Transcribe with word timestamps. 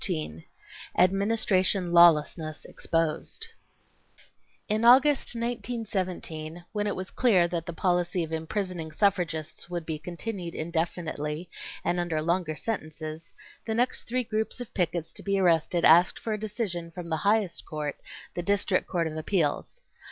Chapter 0.01 0.13
13 0.17 0.43
Administration—Lawlessness 0.97 2.65
Exposed 2.65 3.49
In 4.67 4.83
August, 4.83 5.35
1917, 5.35 6.65
when 6.71 6.87
it 6.87 6.95
was 6.95 7.11
clear 7.11 7.47
that 7.47 7.67
the 7.67 7.71
policy 7.73 8.23
of 8.23 8.33
imprisoning 8.33 8.91
suffragists 8.91 9.69
would 9.69 9.85
be 9.85 9.99
continued 9.99 10.55
indefinitely, 10.55 11.51
and 11.85 11.99
under 11.99 12.19
longer 12.19 12.55
sentences, 12.55 13.31
the 13.63 13.75
next 13.75 14.05
three 14.05 14.23
groups 14.23 14.59
of 14.59 14.73
pickets 14.73 15.13
to 15.13 15.21
be 15.21 15.37
arrested 15.37 15.85
asked 15.85 16.17
for 16.17 16.33
a 16.33 16.39
decision 16.39 16.89
from 16.89 17.09
the 17.09 17.17
highest 17.17 17.63
court, 17.67 17.97
the 18.33 18.41
District 18.41 18.87
Court 18.87 19.05
of 19.05 19.15
Appeals. 19.15 19.81